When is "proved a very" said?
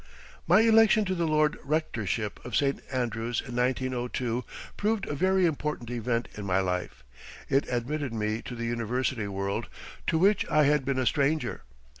4.75-5.45